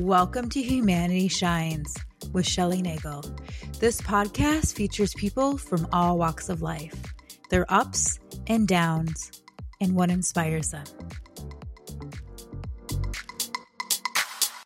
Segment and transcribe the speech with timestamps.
[0.00, 1.94] Welcome to Humanity Shines
[2.32, 3.24] with Shelly Nagell.
[3.78, 6.94] This podcast features people from all walks of life,
[7.48, 9.30] their ups and downs,
[9.80, 10.84] and what inspires them.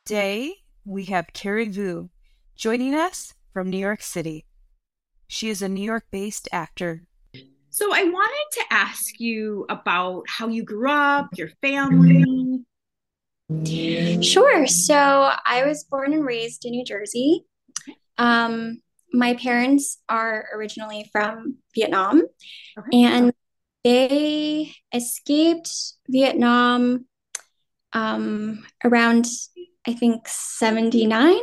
[0.04, 2.10] Today, we have Carrie Vu
[2.56, 4.46] joining us from New York City.
[5.28, 7.06] She is a New York based actor.
[7.74, 12.62] So, I wanted to ask you about how you grew up, your family.
[14.22, 14.68] Sure.
[14.68, 17.46] So, I was born and raised in New Jersey.
[18.16, 18.80] Um,
[19.12, 22.22] my parents are originally from Vietnam
[22.78, 23.04] Okay.
[23.04, 23.32] and
[23.82, 27.06] they escaped Vietnam
[27.92, 29.26] um, around,
[29.84, 31.36] I think, 79,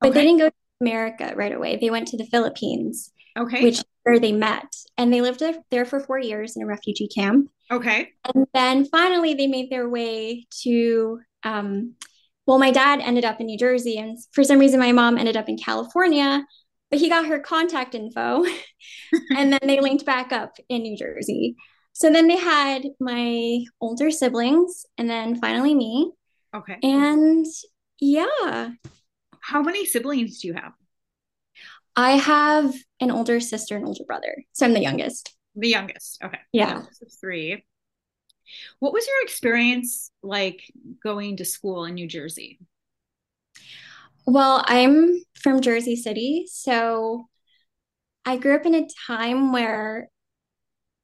[0.00, 0.18] but Okay.
[0.18, 1.76] they didn't go to America right away.
[1.76, 3.62] They went to the Philippines, Okay.
[3.62, 4.66] which is where they met.
[4.96, 7.50] And they lived there- there for four years in a refugee camp.
[7.70, 8.10] okay.
[8.34, 11.94] And then finally, they made their way to, um,
[12.46, 15.36] well, my dad ended up in New Jersey, and for some reason, my mom ended
[15.36, 16.44] up in California,
[16.90, 18.44] but he got her contact info,
[19.36, 21.56] and then they linked back up in New Jersey.
[21.92, 26.10] So then they had my older siblings, and then finally me.
[26.56, 26.78] Okay.
[26.82, 27.44] And
[28.00, 28.70] yeah,
[29.40, 30.72] How many siblings do you have?
[31.98, 34.44] I have an older sister and older brother.
[34.52, 35.34] So I'm the youngest.
[35.56, 36.22] The youngest.
[36.22, 36.38] Okay.
[36.52, 36.82] Yeah.
[37.20, 37.64] Three.
[38.78, 40.62] What was your experience like
[41.02, 42.60] going to school in New Jersey?
[44.26, 47.26] Well, I'm from Jersey City, so
[48.24, 50.08] I grew up in a time where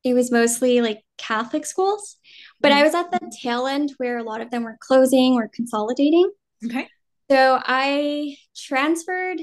[0.04, 2.18] it was mostly like Catholic schools,
[2.60, 2.84] but I mm.
[2.84, 6.30] was at the tail end where a lot of them were closing or consolidating.
[6.64, 6.86] Okay.
[7.28, 9.40] So I transferred,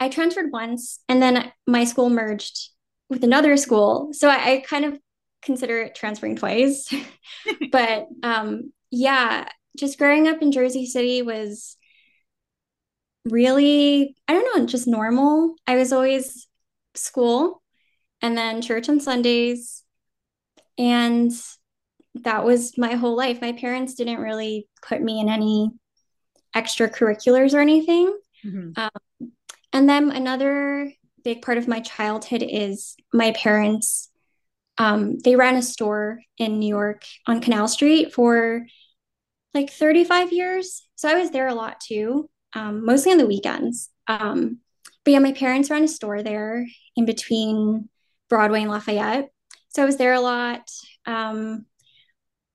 [0.00, 2.70] I transferred once, and then my school merged
[3.08, 4.10] with another school.
[4.12, 4.98] So I, I kind of
[5.42, 6.92] consider it transferring twice.
[7.72, 11.76] but um, yeah, just growing up in Jersey City was
[13.24, 15.54] really, I don't know, just normal.
[15.66, 16.46] I was always
[16.94, 17.62] school
[18.20, 19.82] and then church on Sundays.
[20.78, 21.32] And
[22.22, 23.40] that was my whole life.
[23.40, 25.70] My parents didn't really put me in any
[26.54, 28.16] extracurriculars or anything.
[28.44, 28.76] Mhm.
[29.74, 30.92] And then another
[31.24, 34.08] big part of my childhood is my parents.
[34.78, 38.64] Um, they ran a store in New York on Canal Street for
[39.52, 40.86] like 35 years.
[40.94, 43.90] So I was there a lot too, um, mostly on the weekends.
[44.06, 44.60] Um,
[45.04, 47.88] but yeah, my parents ran a store there in between
[48.28, 49.30] Broadway and Lafayette.
[49.70, 50.70] So I was there a lot.
[51.04, 51.66] Um,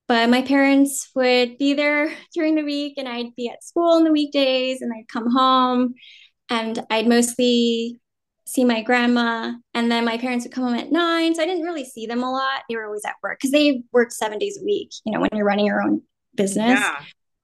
[0.07, 4.05] but my parents would be there during the week and I'd be at school on
[4.05, 5.95] the weekdays and I'd come home
[6.49, 7.99] and I'd mostly
[8.45, 11.61] see my grandma and then my parents would come home at nine so i didn't
[11.61, 14.57] really see them a lot they were always at work because they worked seven days
[14.59, 16.01] a week you know when you're running your own
[16.33, 16.95] business Yeah.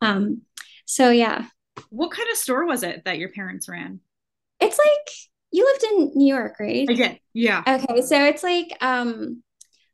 [0.01, 0.41] um
[0.85, 1.45] so yeah
[1.91, 3.99] What kind of store was it that your parents ran?
[4.59, 5.13] it's like
[5.51, 7.19] you lived in new york right Again.
[7.35, 7.61] Yeah.
[7.67, 9.43] okay so it's like um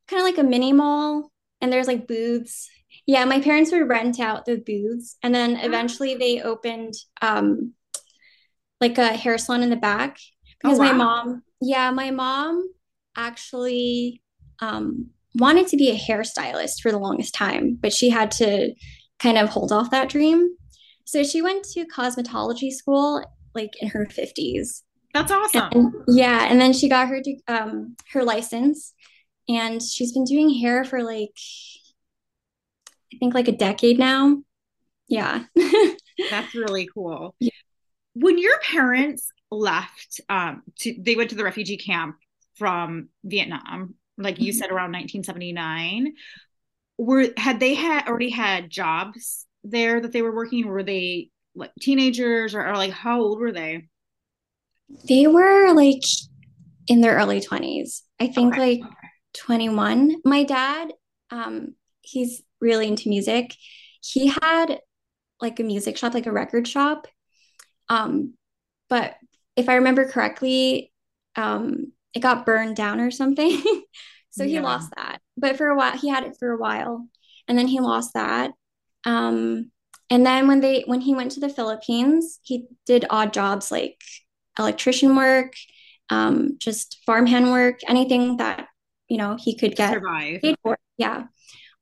[0.08, 1.30] kind of like a mini mall
[1.60, 2.70] and there's like booths
[3.06, 7.74] yeah my parents would rent out the booths and then eventually they opened um
[8.82, 10.18] like a hair salon in the back
[10.62, 12.68] because Oh, my mom yeah my mom
[13.16, 14.22] actually
[14.60, 18.74] um wanted to be a hairstylist for the longest time but she had to
[19.20, 20.50] kind of hold off that dream
[21.06, 24.82] so she went to cosmetology school like in her 50s
[25.14, 25.70] That's awesome.
[25.72, 28.94] and, yeah, and then she got her um her license,
[29.50, 31.36] and she's been doing hair for like
[33.14, 34.42] I think like a decade now.
[35.10, 35.44] Yeah.
[36.30, 37.36] That's really cool.
[37.40, 37.61] Yeah.
[38.14, 42.16] When your parents left, um, to they went to the refugee camp
[42.56, 46.14] from Vietnam, like you said, around 1979.
[46.98, 50.68] Were had they had already had jobs there that they were working?
[50.68, 53.88] Were they like teenagers or, or like how old were they?
[55.08, 56.04] They were like
[56.88, 58.02] in their early 20s.
[58.20, 58.92] I think Okay, like
[59.34, 60.18] 21.
[60.26, 60.94] My dad,
[61.30, 63.56] um, he's really into music.
[64.04, 64.80] He had
[65.40, 67.08] like a music shop, like a record shop.
[67.92, 68.36] Um,
[68.90, 69.16] but
[69.58, 70.94] if I remember correctly,
[71.36, 73.62] um, it got burned down or something.
[74.32, 74.62] so he Yeah.
[74.62, 75.22] lost that.
[75.38, 77.08] But for a while, he had it for a while,
[77.50, 78.52] and then he lost that.
[79.06, 79.72] Um,
[80.10, 83.98] and then when they when he went to the Philippines, he did odd jobs like
[84.60, 85.54] electrician work,
[86.10, 88.68] um, just farmhand work, anything that
[89.10, 90.42] you know he could get Survive.
[90.42, 90.78] paid for.
[90.98, 91.26] Yeah.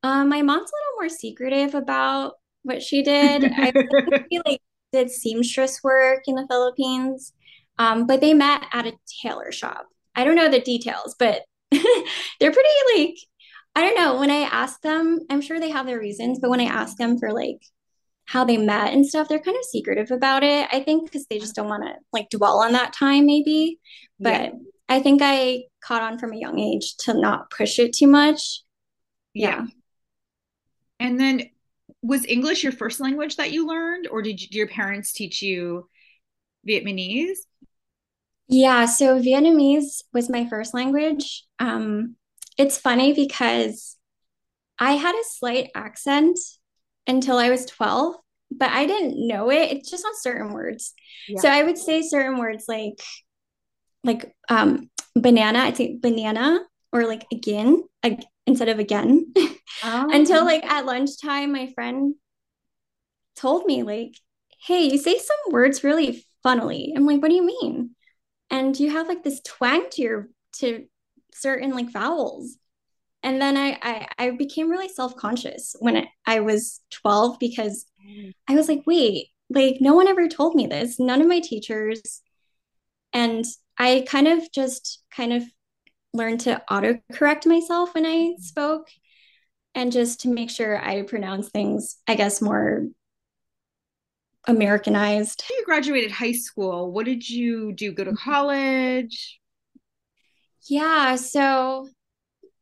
[0.03, 3.45] Um, my mom's a little more secretive about what she did.
[3.45, 7.33] I think she like did seamstress work in the Philippines.
[7.77, 9.87] Um, but they met at a tailor shop.
[10.15, 13.15] I don't know the details, but they're pretty like
[13.75, 14.19] I don't know.
[14.19, 17.17] When I ask them, I'm sure they have their reasons, but when I ask them
[17.17, 17.61] for like
[18.25, 20.67] how they met and stuff, they're kind of secretive about it.
[20.71, 23.79] I think because they just don't want to like dwell on that time, maybe.
[24.19, 24.49] But yeah.
[24.89, 28.63] I think I caught on from a young age to not push it too much.
[29.33, 29.49] Yeah.
[29.49, 29.65] yeah.
[30.99, 31.43] And then
[32.01, 35.41] was English your first language that you learned, or did, you, did your parents teach
[35.41, 35.89] you
[36.67, 37.39] Vietnamese?
[38.47, 41.45] Yeah, so Vietnamese was my first language.
[41.59, 42.15] Um,
[42.57, 43.97] it's funny because
[44.79, 46.39] I had a slight accent
[47.05, 48.15] until I was 12,
[48.51, 49.71] but I didn't know it.
[49.71, 50.93] It's just on certain words.
[51.27, 51.41] Yeah.
[51.41, 53.01] So I would say certain words like
[54.03, 56.61] like um banana, I'd say banana
[56.91, 59.33] or like again, ag- instead of again.
[59.83, 60.09] Oh.
[60.11, 62.15] until like at lunchtime my friend
[63.35, 64.15] told me like,
[64.65, 67.95] "Hey, you say some words really funnily." I'm like, "What do you mean?"
[68.49, 70.85] And you have like this twang to your to
[71.33, 72.57] certain like vowels
[73.21, 78.33] and then I, I, I became really self-conscious when I, I was 12 because mm.
[78.47, 82.21] I was like, wait, like no one ever told me this, none of my teachers.
[83.11, 83.43] And
[83.77, 85.43] I kind of just kind of
[86.13, 88.39] learned to autocorrect myself when I mm.
[88.39, 88.87] spoke
[89.75, 92.87] and just to make sure I pronounce things, I guess, more
[94.45, 95.43] Americanized.
[95.49, 96.91] You graduated high school.
[96.91, 97.91] What did you do?
[97.91, 99.39] Go to college?
[100.67, 101.87] Yeah, so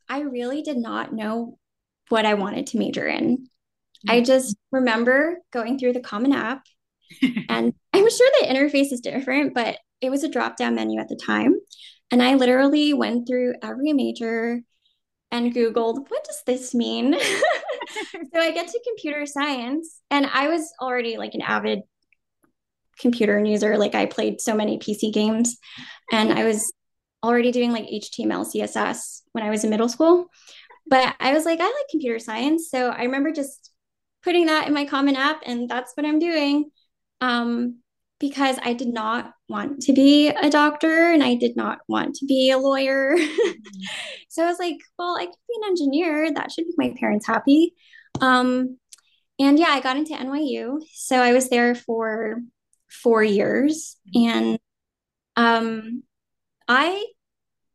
[0.09, 1.57] I really did not know
[2.09, 3.37] what I wanted to major in.
[3.37, 4.11] Mm-hmm.
[4.11, 6.63] I just remember going through the Common App,
[7.49, 11.09] and I'm sure the interface is different, but it was a drop down menu at
[11.09, 11.55] the time.
[12.11, 14.61] And I literally went through every major
[15.31, 17.15] and Googled, what does this mean?
[18.33, 21.81] so I get to computer science, and I was already like an avid
[22.99, 23.77] computer user.
[23.77, 25.57] Like I played so many PC games,
[26.11, 26.71] and I was
[27.23, 30.27] already doing like HTML, CSS when I was in middle school.
[30.89, 32.69] But I was like, I like computer science.
[32.69, 33.71] So I remember just
[34.23, 36.71] putting that in my Common App, and that's what I'm doing.
[37.21, 37.79] Um,
[38.19, 42.25] because I did not want to be a doctor and I did not want to
[42.25, 43.15] be a lawyer.
[44.29, 46.31] So I was like, well, I could be an engineer.
[46.31, 47.73] That should make my parents happy.
[48.21, 48.77] Um,
[49.39, 50.79] and yeah, I got into NYU.
[50.93, 52.41] So I was there for
[52.87, 53.97] four years.
[54.13, 54.59] And
[55.35, 56.03] um,
[56.67, 57.03] I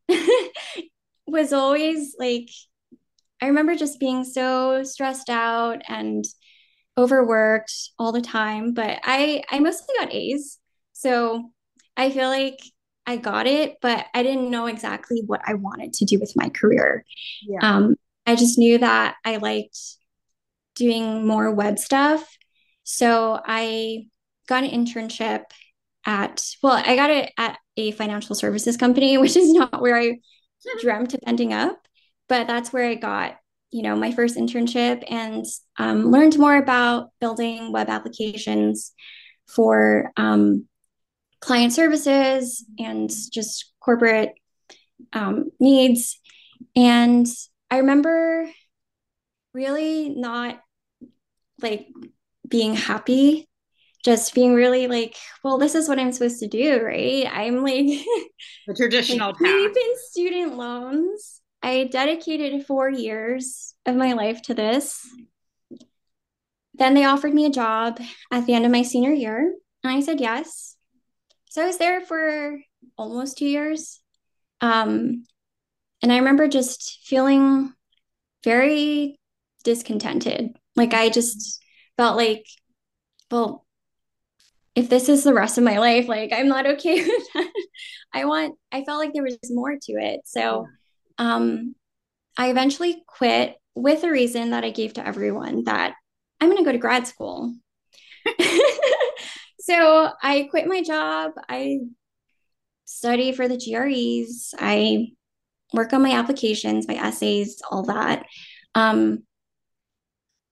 [1.27, 2.49] was always like,
[3.41, 6.25] I remember just being so stressed out and
[6.97, 10.59] overworked all the time, but I I mostly got A's.
[10.93, 11.51] So
[11.97, 12.59] I feel like
[13.07, 16.49] I got it, but I didn't know exactly what I wanted to do with my
[16.49, 17.05] career.
[17.43, 17.59] Yeah.
[17.63, 17.97] Um,
[18.27, 19.79] I just knew that I liked
[20.77, 22.37] doing more web stuff.
[22.85, 24.07] So I
[24.49, 25.45] got an internship
[26.05, 30.19] at well i got it at a financial services company which is not where i
[30.81, 31.77] dreamt of ending up
[32.29, 33.37] but that's where i got
[33.73, 35.45] you know my first internship and
[35.79, 38.93] um, learned more about building web applications
[39.49, 40.67] for um,
[41.41, 44.35] client services and just corporate
[45.13, 46.21] um, needs
[46.77, 47.27] and
[47.71, 48.49] i remember
[49.53, 50.61] really not
[51.61, 51.89] like
[52.49, 53.49] being happy
[54.05, 57.27] just being really like, well, this is what I'm supposed to do, right?
[57.33, 57.87] I'm like
[58.67, 59.99] the traditional like, path.
[60.09, 61.42] student loans.
[61.63, 65.07] I dedicated four years of my life to this.
[66.75, 70.01] Then they offered me a job at the end of my senior year, and I
[70.01, 70.77] said yes.
[71.51, 72.59] So I was there for
[72.97, 74.01] almost two years.
[74.61, 75.25] Um,
[76.03, 77.73] and I remember just feeling
[78.43, 79.21] very
[79.65, 80.57] discontented.
[80.75, 81.63] Like I just
[81.97, 82.47] felt like,
[83.31, 83.67] well,
[84.75, 87.53] if this is the rest of my life, like I'm not okay with that.
[88.13, 90.23] I want, I felt like there was more to it.
[90.25, 90.67] So
[91.19, 91.75] um,
[92.37, 95.95] I eventually quit with a reason that I gave to everyone that
[96.41, 97.55] I'm going to go to grad school.
[99.61, 101.33] so I quit my job.
[101.49, 101.81] I
[102.85, 104.55] study for the GREs.
[104.59, 105.13] I
[105.73, 108.27] work on my applications, my essays, all that.
[108.75, 109.25] Um,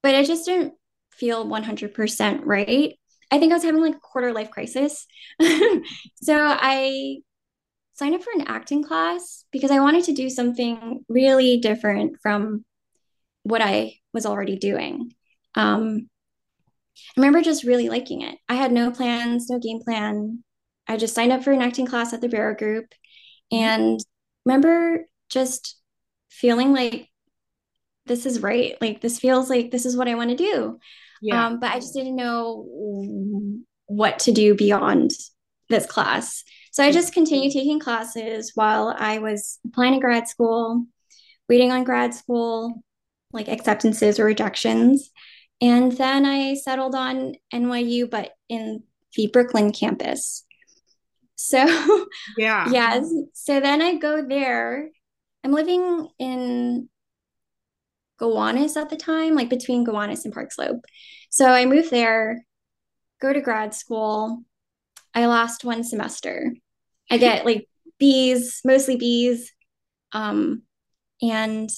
[0.03, 0.75] but I just didn't
[1.13, 2.95] feel 100% right.
[3.31, 5.07] I think I was having like a quarter life crisis.
[5.41, 7.19] so I
[8.01, 12.65] signed up for an acting class because I wanted to do something really different from
[13.43, 15.13] what I was already doing.
[15.55, 16.09] Um,
[16.97, 18.37] I remember just really liking it.
[18.49, 20.43] I had no plans, no game plan.
[20.89, 22.87] I just signed up for an acting class at the Barrow Group
[23.53, 24.01] and
[24.47, 25.79] remember just
[26.31, 27.07] feeling like
[28.07, 28.77] this is right.
[28.81, 30.79] Like this feels like this is what I want to do.
[31.21, 31.47] Yeah.
[31.47, 32.67] Um, but I just didn't know
[33.87, 35.11] what to do beyond
[35.69, 36.45] this class.
[36.81, 40.87] So I just continued taking classes while I was applying to grad school,
[41.47, 42.83] waiting on grad school,
[43.35, 45.11] like acceptances or rejections.
[45.61, 48.83] And then I settled on NYU, but in
[49.15, 50.47] the Brooklyn campus.
[51.37, 51.67] So,
[52.39, 52.71] Yeah.
[52.71, 53.03] yeah.
[53.35, 54.89] So then I go there.
[55.45, 56.89] I'm living in
[58.19, 60.87] Gowanus at the time, like between Gowanus and Park Slope.
[61.29, 62.43] So I move there,
[63.21, 64.45] go to grad school.
[65.13, 66.55] I last one semester.
[67.11, 69.53] I get like bees, mostly bees.
[70.13, 70.63] Um,
[71.23, 71.69] and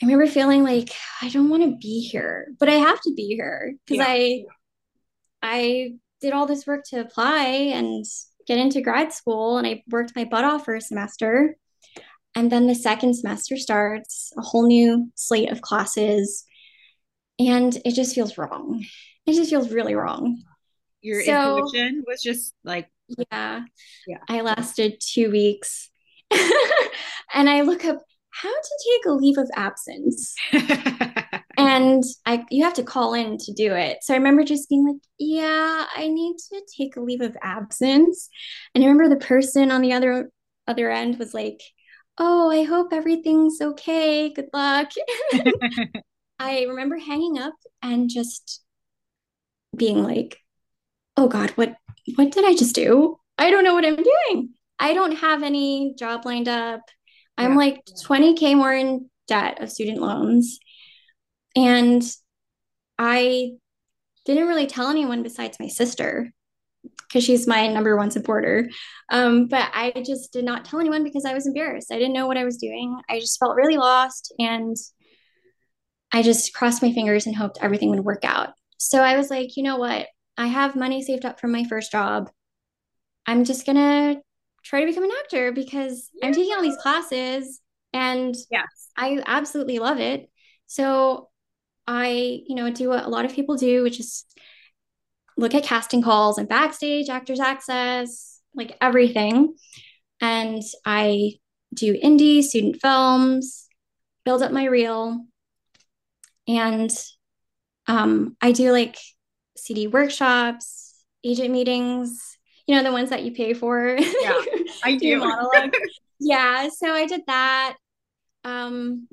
[0.00, 0.90] I remember feeling like
[1.20, 4.12] I don't want to be here, but I have to be here because Yeah.
[4.12, 4.44] I
[5.42, 8.04] I did all this work to apply and
[8.46, 11.56] get into grad school and I worked my butt off for a semester.
[12.34, 16.44] And then the second semester starts, a whole new slate of classes,
[17.38, 18.84] and it just feels wrong.
[19.26, 20.42] It just feels really wrong.
[21.00, 23.62] Your So- intuition was just like, Yeah.
[24.06, 24.18] Yeah.
[24.28, 25.90] I lasted two weeks.
[27.34, 27.98] and I look up
[28.30, 30.34] how to take a leave of absence.
[31.58, 33.98] And I you have to call in to do it.
[34.02, 38.28] So I remember just being like, yeah, I need to take a leave of absence.
[38.74, 40.30] And I remember the person on the other
[40.68, 41.60] other end was like,
[42.16, 44.32] "Oh, I hope everything's okay.
[44.32, 44.92] Good luck."
[46.38, 48.62] I remember hanging up and just
[49.76, 50.38] being like,
[51.16, 51.74] "Oh God, what
[52.16, 53.18] what did I just do?
[53.36, 54.50] I don't know what I'm doing.
[54.78, 56.80] I don't have any job lined up.
[57.36, 57.58] I'm Yeah.
[57.58, 60.58] like 20k more in debt of student loans,
[61.56, 62.02] and
[62.98, 63.52] I
[64.24, 66.32] didn't really tell anyone besides my sister
[67.06, 68.68] because she's my number one supporter.
[69.10, 71.90] Um, but I just did not tell anyone because I was embarrassed.
[71.92, 73.00] I didn't know what I was doing.
[73.08, 74.76] I just felt really lost and
[76.12, 78.50] I just crossed my fingers and hoped everything would work out.
[78.78, 80.06] So I was like, you know what?
[80.38, 82.30] I have money saved up from my first job.
[83.26, 84.16] I'm just gonna
[84.64, 87.60] try to become an actor because I'm taking all these classes
[87.92, 88.90] and yes.
[88.96, 90.30] I absolutely love it.
[90.66, 91.28] So
[91.86, 94.24] I, you know, do what a lot of people do, which is
[95.36, 99.54] look at casting calls and backstage, actors access, like everything.
[100.20, 101.34] And I
[101.74, 103.66] do indie student films,
[104.24, 105.24] build up my reel,
[106.46, 106.90] and
[107.86, 108.96] um, I do like
[109.58, 113.96] CD workshops, agent meetings, you know, the ones that you pay for.
[113.98, 114.40] Yeah,
[114.84, 115.74] I do monologue.
[116.20, 117.76] yeah, so I did that.
[118.44, 119.08] Um,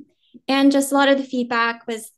[0.47, 2.11] and just a lot of the feedback was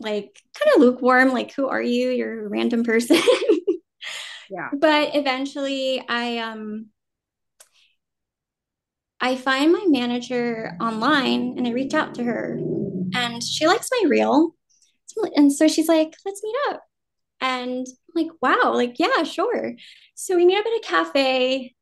[0.00, 2.10] like kind of lukewarm, like, who are you?
[2.10, 3.18] You're a random person.
[4.50, 4.68] Yeah.
[4.78, 6.90] but eventually I um
[9.20, 12.60] I find my manager online and I reach out to her
[13.14, 14.54] and she likes my reel.
[15.34, 16.82] And so she's like, let's meet up.
[17.44, 19.74] And I'm like, wow, like, yeah, sure.
[20.14, 21.74] So we meet up at a cafe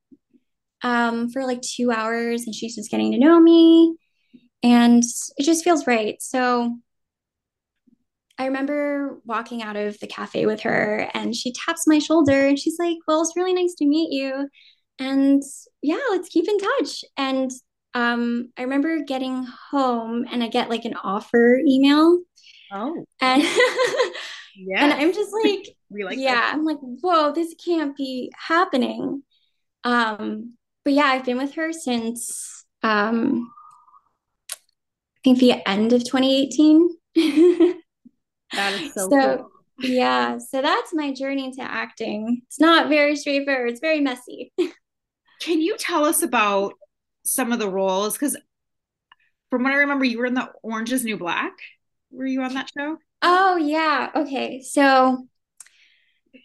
[0.83, 3.95] um, for like two hours and she's just getting to know me.
[4.65, 5.05] And
[5.37, 6.21] it just feels right.
[6.21, 6.79] So
[8.39, 12.59] I remember walking out of the cafe with her and she taps my shoulder and
[12.59, 14.49] she's like, Well, it's really nice to meet you.
[14.99, 15.43] And
[15.81, 17.05] yeah, let's keep in touch.
[17.17, 17.53] And
[17.95, 22.19] um, I remember getting home and I get like an offer email.
[22.73, 23.45] Oh, And,
[24.57, 24.85] yeah.
[24.85, 29.23] and I'm just like, we like yeah, I'm like, whoa, this can't be happening.
[29.85, 30.55] Um,
[30.85, 33.51] but yeah, I've been with her since um,
[34.51, 34.57] I
[35.25, 36.89] think the end of 2018.
[37.15, 37.75] that.
[38.55, 39.51] That is so, So- cool.
[39.91, 42.43] yeah, so that's my journey into acting.
[42.47, 44.53] It's not very straightforward, it's very messy.
[45.41, 46.75] Can you tell us about
[47.25, 48.13] some of the roles?
[48.13, 48.37] Because
[49.51, 51.53] from what I remember, you were in the Orange is New Black.
[52.11, 52.99] Were you on that show?
[53.23, 54.11] Oh, yeah.
[54.15, 54.63] Okay.
[54.63, 55.27] So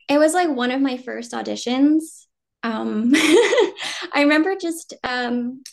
[0.10, 2.26] it was like one of my first auditions.
[2.64, 5.64] Um, I remember just, um,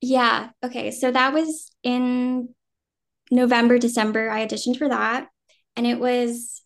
[0.00, 0.50] yeah.
[0.64, 0.90] Okay.
[0.90, 2.54] So that was in
[3.30, 4.30] November, December.
[4.30, 5.28] I auditioned for that,
[5.76, 6.62] and it was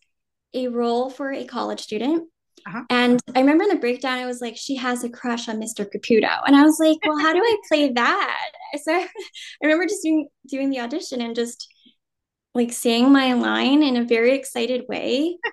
[0.53, 2.29] a role for a college student.
[2.65, 2.83] Uh-huh.
[2.89, 5.85] And I remember in the breakdown, it was like, she has a crush on Mr.
[5.85, 6.39] Caputo.
[6.45, 8.39] And I was like, well, how do I play that?
[8.83, 9.07] So I
[9.61, 11.71] remember just doing, doing the audition and just
[12.53, 15.37] like saying my line in a very excited way.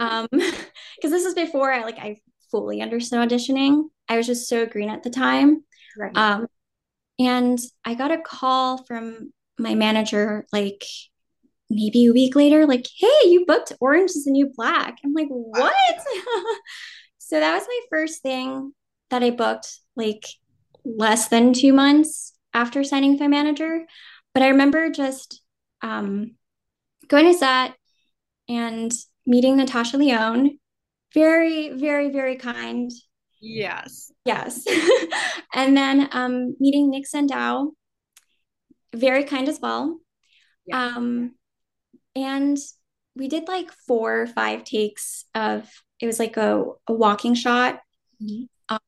[0.00, 2.18] Um, because this is before I like I
[2.50, 3.84] fully understood auditioning.
[4.08, 5.64] I was just so green at the time.
[5.96, 6.16] Right.
[6.16, 6.46] Um,
[7.18, 10.84] and I got a call from my manager like
[11.70, 14.98] maybe a week later, like, hey, you booked Orange is the New Black.
[15.04, 15.74] I'm like, what?
[17.18, 18.72] so that was my first thing
[19.10, 20.24] that I booked like
[20.84, 23.84] less than two months after signing with my manager.
[24.32, 25.40] But I remember just
[25.82, 26.32] um,
[27.08, 27.74] going to set
[28.48, 28.92] and
[29.26, 30.58] meeting Natasha Lyonne.
[31.12, 32.90] Very, very, very kind.
[33.40, 34.10] yes.
[34.24, 34.64] Yes.
[35.54, 37.72] and then um, meeting Nick Sandow.
[38.94, 39.98] very kind as well.
[40.66, 40.86] Yeah.
[40.96, 41.34] Um,
[42.16, 42.56] and
[43.16, 45.70] we did like four or five takes of
[46.00, 47.80] it was like a, a walking shot.
[48.22, 48.48] Mhm.
[48.68, 48.78] Um,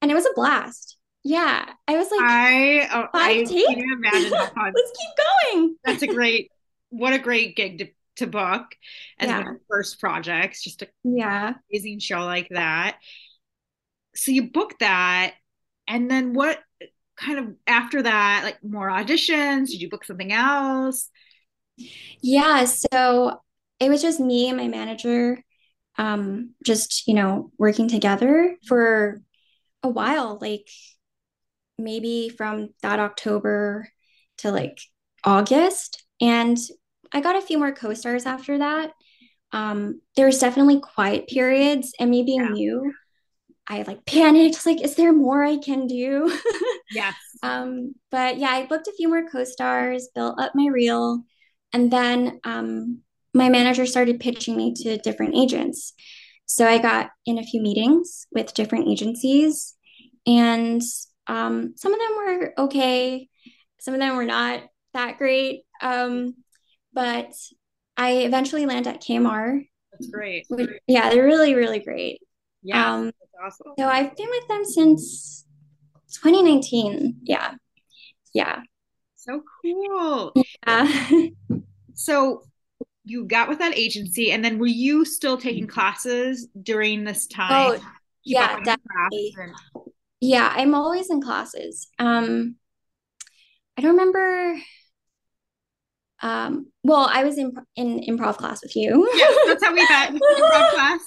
[0.00, 0.96] and it was a blast.
[1.24, 1.68] Yeah.
[1.88, 4.30] I was like, I oh, I can't imagine
[4.74, 5.76] let's keep going.
[5.84, 6.50] That's a great
[6.90, 8.74] what a great gig to, to book
[9.18, 9.52] as one Yeah.
[9.68, 10.62] first projects.
[10.62, 11.54] Just a Yeah.
[11.70, 12.98] amazing show like that.
[14.14, 15.34] So you booked that,
[15.86, 16.62] and then what
[17.16, 19.68] kind of after that, like more auditions?
[19.68, 21.10] Did you book something else?
[22.22, 23.40] Yeah, so
[23.80, 25.42] it was just me and my manager,
[25.98, 29.20] um, just, you know, working together for
[29.82, 30.68] a while, like
[31.78, 33.88] maybe from that October
[34.38, 34.78] to like
[35.24, 36.05] August.
[36.20, 36.58] And
[37.12, 38.92] I got a few more co-stars after that.
[39.52, 42.52] Um, there was definitely quiet periods, and me being Yeah.
[42.52, 42.96] new,
[43.68, 46.36] I like panicked, like, is there more I can do?
[46.90, 47.42] Yes.
[47.42, 51.22] Um, but yeah, I booked a few more co-stars, built up my reel,
[51.72, 53.00] and then um,
[53.34, 55.92] my manager started pitching me to different agents.
[56.46, 59.74] So I got in a few meetings with different agencies,
[60.26, 60.80] and
[61.26, 63.28] um, some of them were okay,
[63.80, 64.62] some of them were not
[64.96, 65.62] that great.
[65.80, 66.34] Um,
[66.92, 67.32] but
[67.96, 69.60] I eventually landed at KMR.
[69.92, 70.46] That's great.
[70.48, 72.20] which- yeah, they're really, really great.
[72.62, 72.94] Yeah.
[72.94, 73.12] Um,
[73.44, 73.72] awesome.
[73.78, 75.44] so I've been with them since
[76.22, 77.20] 2019.
[77.22, 77.54] Yeah.
[78.34, 78.60] Yeah.
[79.16, 80.32] So cool.
[80.66, 80.88] Yeah.
[81.98, 82.42] So
[83.04, 87.80] you got with that agency, and then were you still taking classes during this time?
[87.80, 87.86] Oh,
[88.22, 89.34] yeah, up on your definitely.
[89.38, 89.52] and-
[90.20, 91.88] yeah, I'm always in classes.
[91.98, 92.56] Um,
[93.78, 94.56] I don't remember.
[96.22, 99.08] Um, well, I was in in improv class with you.
[99.14, 100.12] Yeah, that's how we met.
[100.12, 101.00] Improv class.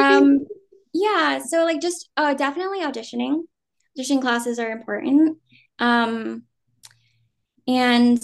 [0.00, 0.46] Um,
[0.94, 3.42] yeah, so like just uh definitely auditioning.
[3.96, 5.38] Audition classes are important.
[5.78, 6.44] Um,
[7.66, 8.22] and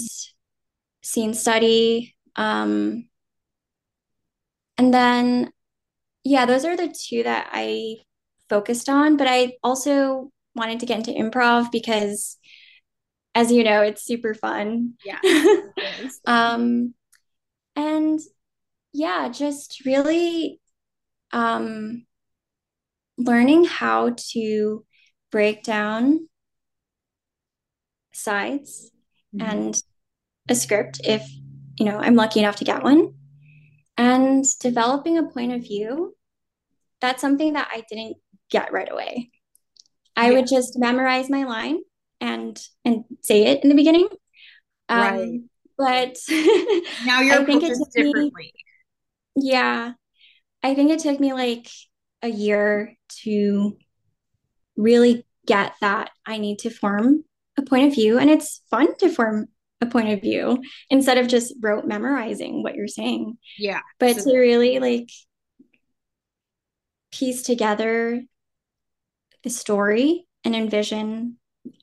[1.02, 2.14] scene study.
[2.37, 3.08] Um,
[4.76, 5.50] and then
[6.24, 7.96] yeah, those are the two that I
[8.48, 12.38] focused on, but I also wanted to get into improv because
[13.38, 14.94] as you know, it's super fun.
[15.05, 15.20] Yeah.
[16.27, 16.94] Um,
[17.77, 18.18] and
[18.92, 20.61] yeah, just really
[21.33, 22.05] um,
[23.16, 24.85] learning how to
[25.31, 26.29] break down
[28.12, 28.90] sides
[29.35, 29.48] Mhm.
[29.48, 29.83] and
[30.48, 31.24] a script if,
[31.79, 33.14] you know, I'm lucky enough to get one.
[33.96, 36.16] And developing a point of view,
[37.01, 38.16] that's something that I didn't
[38.51, 39.31] get right away.
[40.16, 40.38] I Yeah.
[40.38, 41.79] would just memorize my line
[42.20, 44.09] and and say it in the beginning.
[44.88, 45.40] Um, Right.
[45.76, 46.16] But
[47.07, 48.52] Now your I think approach it is took me- differently.
[49.37, 49.92] yeah,
[50.62, 51.68] I think it took me like
[52.22, 53.76] a year to
[54.76, 57.22] really get that I need to form
[57.57, 59.46] a point of view, and it's fun to form
[59.81, 63.81] a point of view instead of just rote memorizing what you're saying, Yeah.
[64.00, 65.09] but So- to really like
[67.12, 68.22] piece together
[69.44, 71.38] the story and envision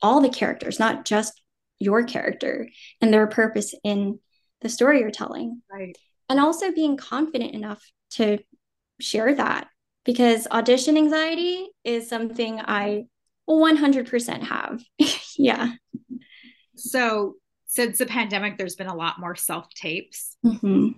[0.06, 1.42] all the characters, not just
[1.80, 2.70] your character
[3.02, 4.20] and their purpose in
[4.62, 5.98] the story you're telling Right.
[6.30, 8.38] and also being confident enough to
[9.02, 9.68] share that
[10.06, 13.08] because audition anxiety is something I
[13.50, 14.82] 100% have.
[15.38, 15.74] yeah.
[16.76, 17.34] So
[17.66, 20.38] since the pandemic, there's been a lot more self tapes.
[20.46, 20.96] Mhm.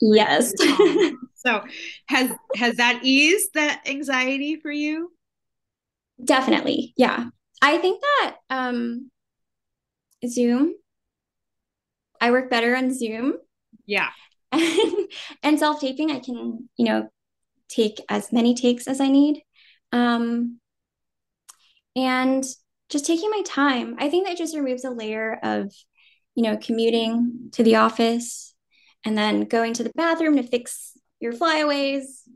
[0.00, 0.52] Yes.
[1.42, 1.64] So
[2.06, 5.10] has has that eased that anxiety for you?
[6.24, 6.94] Definitely.
[6.96, 7.30] Yeah.
[7.62, 9.10] I think that um
[10.26, 10.74] Zoom
[12.20, 13.34] I work better on Zoom
[13.86, 14.10] Yeah.
[14.52, 17.08] and self-taping I can, you know,
[17.68, 19.42] take as many takes as I need.
[19.92, 20.58] Um
[21.96, 22.44] and
[22.88, 23.96] just taking my time.
[23.98, 25.72] I think that just removes a layer of,
[26.34, 28.54] you know, commuting to the office
[29.04, 32.28] and then going to the bathroom to fix your flyaways,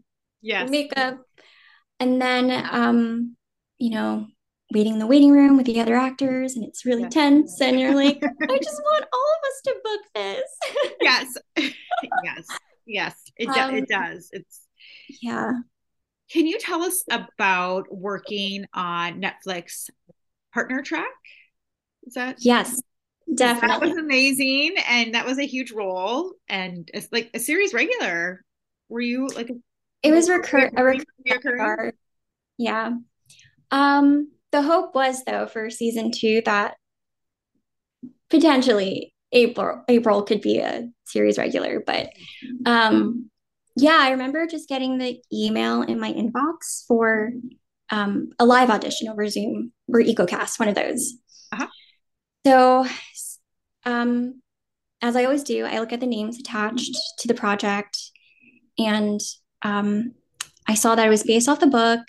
[0.42, 0.70] Yes.
[0.70, 1.18] makeup,
[2.00, 3.36] and then um,
[3.78, 4.26] you know,
[4.72, 7.08] waiting in the waiting room with the other actors, and it's really Yeah.
[7.08, 10.92] tense, and you're like, I just want all of us to book this.
[11.00, 11.36] yes.
[12.24, 12.46] yes.
[12.86, 13.14] Yes.
[13.36, 14.28] It do- Um, it does.
[14.32, 14.60] It's
[15.22, 15.52] yeah.
[16.30, 19.88] Can you tell us about working on Netflix
[20.52, 21.06] Partner Track?
[22.04, 22.80] Is that Yes.
[23.32, 27.72] definitely That was amazing, and that was a huge role, and it's like a series
[27.72, 28.42] regular.
[28.88, 29.54] Were you like a
[30.02, 31.92] It was recur a recurring.
[32.58, 32.92] Yeah.
[33.70, 36.76] Um, the hope was though for season two that
[38.30, 42.10] potentially April April could be a series regular, but
[42.64, 43.30] um
[43.78, 47.32] yeah, I remember just getting the email in my inbox for
[47.90, 51.14] um a live audition over Zoom or EcoCast, one of those.
[51.52, 51.66] Uh-huh.
[52.46, 52.86] So,
[53.84, 54.40] um,
[55.02, 57.98] as I always do, I look at the names attached to the project,
[58.78, 59.20] and
[59.62, 60.12] um,
[60.68, 62.00] I saw that it was based off the book.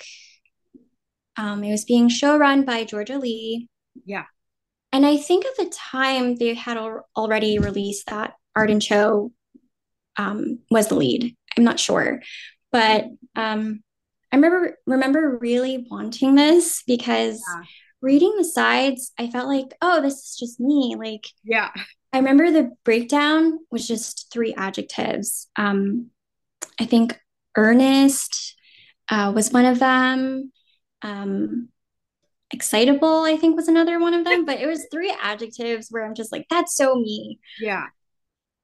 [1.37, 3.69] Um, it was being show run by Georgia Lee.
[4.05, 4.25] Yeah.
[4.91, 9.31] And I think at the time they had al- already released that Arden Cho
[10.17, 11.35] um, was the lead.
[11.55, 12.21] I'm not sure,
[12.71, 13.83] but um,
[14.31, 17.61] I remember remember really wanting this because yeah.
[18.01, 20.95] reading the sides, I felt like, oh, this is just me.
[20.97, 21.69] Like, yeah,
[22.13, 25.47] I remember the breakdown was just three adjectives.
[25.55, 26.11] Um,
[26.79, 27.19] I think
[27.55, 28.55] earnest
[29.09, 30.51] uh, was one of them.
[31.01, 31.69] Um,
[32.51, 34.45] excitable, I think, was another one of them.
[34.45, 37.39] But it was three adjectives where I'm just like, that's so me.
[37.59, 37.85] Yeah.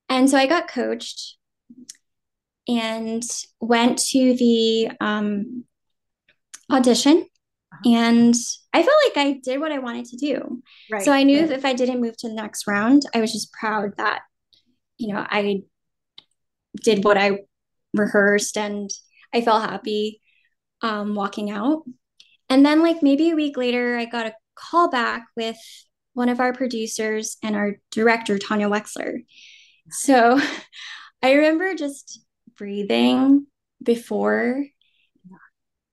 [0.10, 1.38] And so I got coached
[2.68, 3.24] and
[3.60, 5.66] went to the um,
[6.72, 7.28] audition.
[7.74, 7.90] Uh-huh.
[7.92, 8.36] And
[8.74, 10.62] I felt like I did what I wanted to do.
[10.92, 11.04] Right.
[11.04, 13.98] So I knew if I didn't move to the next round, I was just proud
[13.98, 14.22] that,
[14.98, 15.64] you know, I
[16.82, 17.40] did what I
[17.94, 18.90] rehearsed and
[19.34, 20.22] I felt happy
[20.82, 21.84] um, walking out.
[22.50, 25.58] And then, like, maybe a week later, I got a call back with
[26.14, 29.26] one of our producers and our director, Tanya Wexler.
[29.90, 30.40] So
[31.22, 32.20] I remember just
[32.58, 33.48] breathing
[33.82, 34.66] before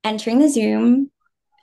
[0.04, 1.10] entering the Zoom.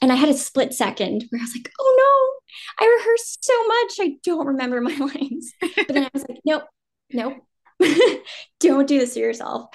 [0.02, 2.40] And I had a split second where I was like, oh
[2.80, 3.94] no, I rehearsed so much.
[4.00, 5.54] I don't remember my lines.
[5.60, 6.64] But then I was like, nope,
[7.12, 7.38] nope,
[8.60, 9.70] don't do this to yourself.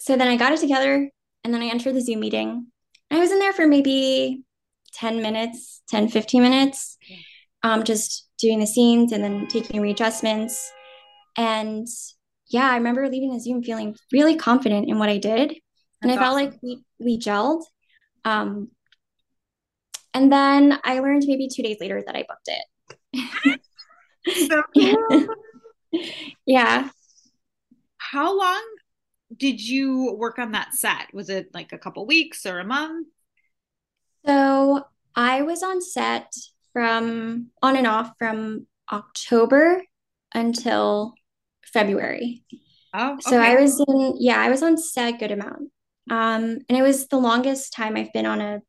[0.00, 1.08] So then I got it together
[1.44, 2.71] and then I entered the Zoom meeting.
[3.12, 4.42] I was in there for maybe
[4.94, 6.96] 10 minutes, 10, 15 minutes,
[7.62, 10.72] um, just doing the scenes and then taking readjustments.
[11.36, 11.86] And
[12.48, 15.50] yeah, I remember leaving the Zoom feeling really confident in what I did.
[15.50, 15.60] That's
[16.00, 16.24] and I awesome.
[16.24, 17.64] felt like we, we gelled.
[18.24, 18.70] Um,
[20.14, 23.60] and then I learned maybe two days later that I booked it.
[24.48, 25.26] so cool.
[26.46, 26.88] yeah.
[27.98, 28.62] How long
[29.36, 31.12] did you work on that set?
[31.12, 33.08] Was it like a couple weeks or a month?
[34.26, 36.32] So I was on set
[36.72, 39.82] from on and off from October
[40.34, 41.14] until
[41.64, 42.44] February.
[42.94, 43.22] Oh, okay.
[43.22, 45.70] so I was in yeah, I was on set a good amount.
[46.10, 48.60] Um, and it was the longest time I've been on a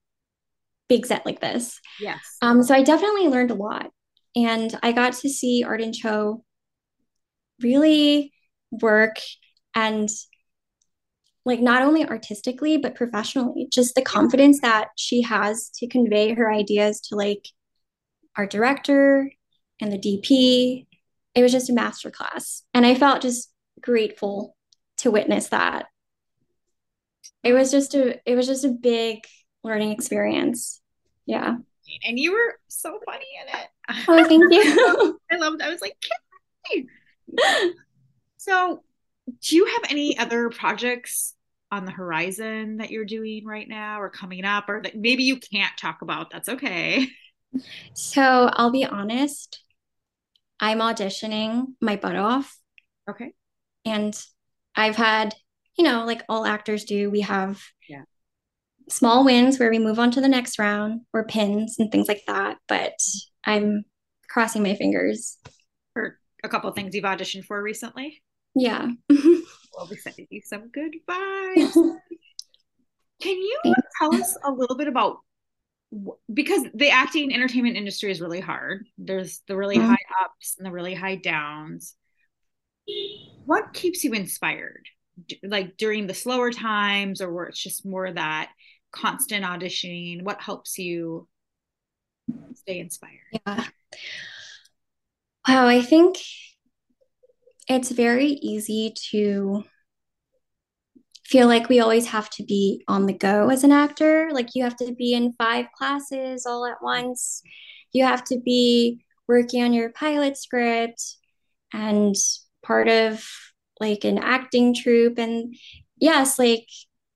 [0.88, 1.80] big set like this.
[2.00, 2.20] Yes.
[2.42, 3.88] Um, so I definitely learned a lot.
[4.36, 6.44] And I got to see Arden Cho
[7.62, 8.34] really
[8.72, 9.18] work
[9.76, 10.10] and
[11.46, 13.68] like not only artistically but professionally.
[13.72, 17.48] Just the confidence that she has to convey her ideas to like
[18.38, 19.32] our director
[19.80, 20.88] and the dp
[21.36, 23.54] it was just a master class and i felt just
[23.84, 24.56] grateful
[24.98, 25.86] to witness that.
[27.44, 29.20] It was just a it was just a big
[29.64, 30.82] learning experience.
[31.26, 31.56] Yeah.
[32.06, 33.68] And you were so funny in it.
[34.08, 35.20] Oh thank you.
[35.32, 35.98] I loved i was like
[38.38, 38.84] so
[39.44, 41.34] do you have any other projects
[41.72, 45.38] on the horizon that you're doing right now or coming up or that maybe you
[45.38, 46.30] can't talk about?
[46.32, 47.08] That's okay.
[47.94, 49.64] So i'll be honest
[50.60, 52.58] i'm auditioning my butt off.
[53.08, 53.34] Okay.
[53.86, 54.20] And
[54.76, 55.36] i've had
[55.78, 58.06] you know like all actors do we have yeah.
[58.90, 62.24] small wins where we move on to the next round or pins and things like
[62.26, 62.94] that but
[63.46, 63.86] i'm
[64.34, 65.38] crossing my fingers.
[65.94, 68.22] For a couple things you've auditioned for recently
[68.56, 68.88] yeah.
[69.10, 71.74] we'll be sending you some good vibes.
[73.22, 73.60] Can you
[74.00, 75.20] tell us a little bit about
[76.34, 78.86] because the acting entertainment industry is really hard.
[78.98, 79.90] There's the really mm-hmm.
[79.90, 81.96] high ups and the really high downs.
[83.46, 84.88] What keeps you inspired?
[85.44, 88.50] Like during the slower times or where it's just more that
[88.92, 91.28] constant auditioning, what helps you
[92.56, 93.20] stay inspired?
[93.46, 93.66] Yeah.
[95.48, 96.18] Wow, I think
[97.68, 99.64] it's very easy to
[101.26, 104.30] feel like we always have to be on the go as an actor.
[104.32, 107.42] Like you have to be in five classes all at once.
[107.92, 111.18] You have to be working on your pilot script
[111.74, 112.16] and
[112.62, 113.26] part of
[113.80, 115.18] like an acting troupe.
[115.18, 115.56] And
[115.98, 116.68] yes, like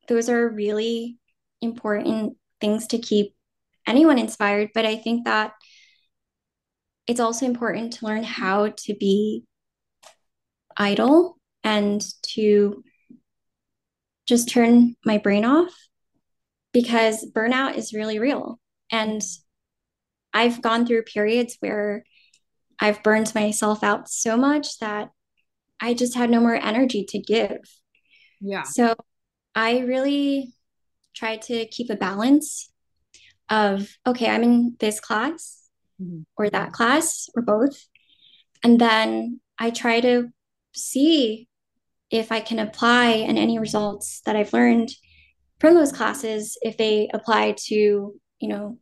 [0.08, 1.18] those are really
[1.62, 3.36] important things to keep
[3.86, 4.70] anyone inspired.
[4.74, 5.52] But I think that
[7.08, 9.44] it's also important to learn how to be
[10.78, 12.84] idle and to
[14.28, 15.74] just turn my brain off
[16.74, 18.60] because burnout is really real.
[18.92, 19.22] And
[20.34, 22.04] I've gone through periods where
[22.80, 25.10] I've burned myself out so much that
[25.82, 27.60] I just had no more energy to give.
[28.40, 28.64] Yeah.
[28.64, 28.96] So
[29.56, 30.54] I really
[31.16, 32.72] try to keep a balance
[33.50, 35.68] of okay, I'm in this class.
[36.02, 36.22] mm-hmm.
[36.36, 37.88] or that class or both.
[38.64, 40.30] And then I try to
[40.78, 41.48] see
[42.10, 44.90] if I can apply and any results that I've learned
[45.60, 48.78] from those classes, if they apply to, you know,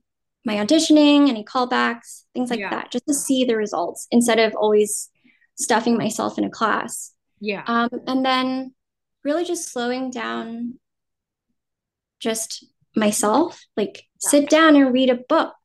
[0.45, 2.69] my auditioning, any callbacks, things like yeah.
[2.69, 5.10] that, just to see the results instead of always
[5.55, 7.13] stuffing myself in a class.
[7.39, 7.63] Yeah.
[7.65, 8.73] Um, and then
[9.23, 10.75] really just slowing down
[12.19, 14.29] just myself, like yeah.
[14.29, 15.55] sit down and read a book,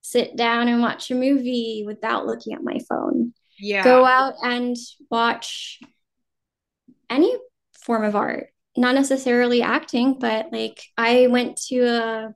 [0.00, 3.34] sit down and watch a movie without looking at my phone.
[3.58, 3.84] Yeah.
[3.84, 4.76] Go out and
[5.10, 5.80] watch
[7.10, 7.34] any
[7.72, 12.34] form of art, not necessarily acting, but like I went to a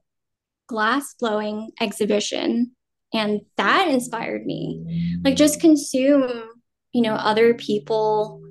[0.67, 2.73] glass blowing exhibition
[3.13, 5.21] and that inspired me.
[5.23, 6.49] Like just consume,
[6.93, 8.43] you know, other people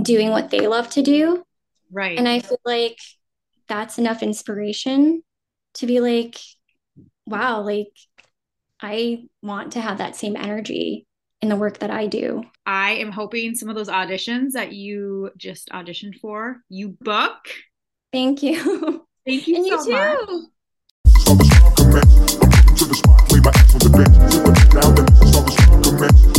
[0.00, 1.44] doing what they love to do.
[1.90, 2.18] Right.
[2.18, 2.98] And I feel like
[3.68, 5.22] that's enough inspiration
[5.74, 6.38] to be like,
[7.26, 7.92] wow, like
[8.80, 11.06] I want to have that same energy
[11.42, 12.44] in the work that I do.
[12.64, 17.48] I am hoping some of those auditions that you just auditioned for, you book.
[18.12, 19.04] Thank you.
[19.26, 20.18] Thank you and so you much.
[20.28, 20.46] too.
[22.76, 24.16] To the spot, my ass on the bench,
[24.70, 24.94] down
[25.34, 26.31] all strong